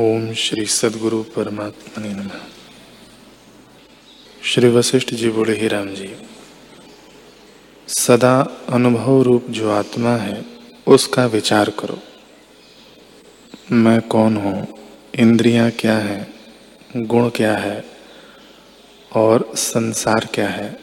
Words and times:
ओम 0.00 0.32
श्री 0.32 0.64
सदगुरु 0.64 1.22
परमात्मा 1.22 2.04
नम। 2.04 2.28
श्री 4.42 4.68
वशिष्ठ 4.68 5.14
जी 5.14 5.30
बोले, 5.30 5.56
ही 5.56 5.68
राम 5.68 5.88
जी, 5.88 6.08
सदा 7.88 8.62
अनुभव 8.68 9.22
रूप 9.22 9.46
जो 9.50 9.70
आत्मा 9.70 10.16
है, 10.16 10.44
उसका 10.86 11.26
विचार 11.26 11.70
करो। 11.70 11.98
मैं 13.72 14.00
कौन 14.00 14.36
हूँ, 14.36 14.66
इंद्रियाँ 15.18 15.70
क्या 15.70 15.98
है, 15.98 16.26
गुण 16.96 17.28
क्या 17.28 17.56
है, 17.56 17.84
और 19.12 19.52
संसार 19.56 20.28
क्या 20.34 20.48
है, 20.48 20.78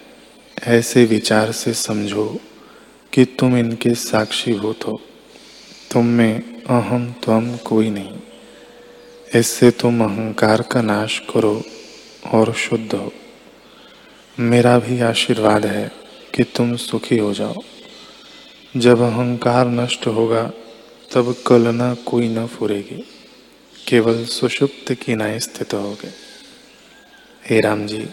ऐसे 0.58 1.06
विचार 1.06 1.52
से 1.52 1.74
समझो 1.74 2.40
कि 3.14 3.26
तुम 3.26 3.58
इनके 3.58 3.96
साक्षीभूत 3.96 4.88
हो 4.88 4.92
तो 4.92 5.02
तुम 5.92 6.06
में 6.06 6.64
अहम 6.64 7.12
त्वम 7.24 7.56
कोई 7.58 7.90
नहीं। 7.90 8.20
इससे 9.36 9.72
तुम 9.72 10.04
अहंकार 10.04 10.62
का 10.62 10.82
नाश 10.82 11.20
करो 11.20 11.64
और 12.32 12.54
शुद्ध 12.54 12.96
हो। 12.96 13.14
मेरा 14.40 14.80
भी 14.80 15.00
आशीर्वाद 15.00 15.66
है 15.66 15.92
कि 16.36 16.44
तुम 16.44 16.76
सुखी 16.76 17.18
हो 17.18 17.34
जाओ। 17.34 17.56
जब 18.78 19.00
अहंकार 19.00 19.68
नष्ट 19.68 20.08
होगा, 20.08 20.52
तब 21.14 21.36
कलना 21.48 21.94
कोई 21.94 22.28
न 22.30 22.48
फुरेगी। 22.48 23.08
केवल 23.88 24.26
सुषुप्त 24.26 24.94
की 24.94 25.16
न 25.16 25.40
स्थित 25.40 25.74
होगे। 25.74 26.10
हे 27.50 27.60
राम 27.60 27.86
जी, 27.86 28.10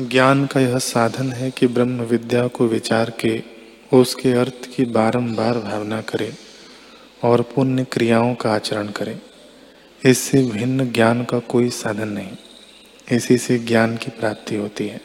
ज्ञान 0.00 0.46
का 0.46 0.60
यह 0.60 0.78
साधन 0.78 1.32
है 1.32 1.50
कि 1.50 1.66
ब्रह्म 1.66 2.00
विद्या 2.00 2.46
को 2.46 2.66
विचार 2.66 3.10
के 3.10 3.42
उसके 3.92 4.32
अर्थ 4.32 4.76
की 4.76 4.84
बारंबार 4.84 5.58
भावना 5.58 6.00
करें 6.00 6.36
और 7.24 7.42
पुण्य 7.42 7.84
क्रियाओं 7.84 8.34
का 8.34 8.52
आचरण 8.52 8.88
करें। 8.88 9.20
इससे 10.06 10.42
भिन्न 10.42 10.92
ज्ञान 10.92 11.24
का 11.24 11.38
कोई 11.38 11.70
साधन 11.70 12.08
नहीं। 12.08 12.36
इसी 13.12 13.38
से 13.38 13.58
ज्ञान 13.58 13.96
की 13.96 14.10
प्राप्ति 14.10 14.56
होती 14.56 14.86
है। 14.88 15.00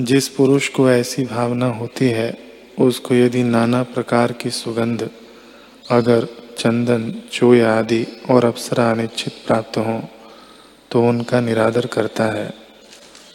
जिस 0.00 0.28
पुरुष 0.28 0.68
को 0.68 0.90
ऐसी 0.90 1.24
भावना 1.24 1.66
होती 1.66 2.08
है, 2.08 2.36
उसको 2.80 3.14
यदि 3.14 3.42
नाना 3.42 3.82
प्रकार 3.82 4.32
की 4.32 4.50
सुगंध, 4.50 5.10
अगर 5.90 6.26
चंदन 6.58 7.22
चोय 7.32 7.60
आदि 7.60 8.06
और 8.30 8.44
अप्सरा 8.44 8.90
अनिश्चित 8.90 9.32
प्राप्त 9.46 9.76
हो 9.78 10.02
तो 10.90 11.02
उनका 11.02 11.40
निरादर 11.40 11.86
करता 11.86 12.24
है 12.24 12.54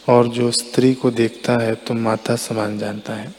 और 0.08 0.28
जो 0.28 0.50
स्त्री 0.50 0.94
को 0.94 1.10
देखता 1.10 1.56
है 1.62 1.74
तो 1.74 1.94
माता 1.94 2.36
समान 2.36 2.78
जानता 2.78 3.14
है। 3.14 3.34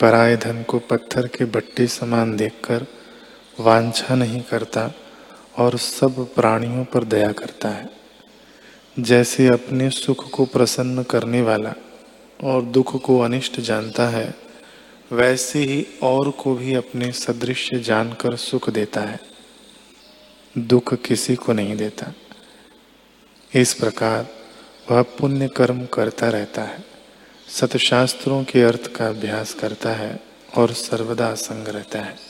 पराय 0.00 0.36
धन 0.36 0.62
को 0.62 0.78
पत्थर 0.78 1.26
के 1.26 1.44
बट्टे 1.44 1.86
समान 1.86 2.36
देखकर 2.36 2.86
वांछा 3.60 4.14
नहीं 4.14 4.40
करता। 4.40 4.90
और 5.56 5.78
सब 5.78 6.34
प्राणियों 6.34 6.84
पर 6.84 7.04
दया 7.04 7.32
करता 7.32 7.68
है। 7.68 7.90
जैसे 8.98 9.46
अपने 9.46 9.90
सुख 9.90 10.30
को 10.30 10.44
प्रसन्न 10.44 11.02
करने 11.02 11.42
वाला 11.42 11.74
और 12.44 12.62
दुख 12.62 13.02
को 13.02 13.20
अनिष्ट 13.20 13.60
जानता 13.60 14.08
है, 14.08 14.34
वैसे 15.12 15.58
ही 15.58 15.86
और 16.02 16.30
को 16.30 16.54
भी 16.54 16.74
अपने 16.74 17.12
सदृश 17.12 17.74
जानकर 17.74 18.36
सुख 18.36 18.70
देता 18.70 19.00
है। 19.00 19.20
दुख 20.58 20.94
किसी 20.94 21.34
को 21.34 21.52
नहीं 21.52 21.76
देता। 21.76 22.14
इस 23.54 23.74
प्रकार 23.74 24.28
वह 24.90 25.02
पुण्य 25.02 25.48
कर्म 25.48 25.86
करता 25.86 26.28
रहता 26.28 26.62
है, 26.62 26.84
सतशास्त्रों 27.48 28.44
के 28.44 28.62
अर्थ 28.62 28.86
का 28.86 29.08
अभ्यास 29.08 29.54
करता 29.54 29.90
है 29.90 30.20
और 30.56 30.72
सर्वदा 30.72 31.34
संग 31.34 31.68
रहता 31.68 32.00
है। 32.00 32.29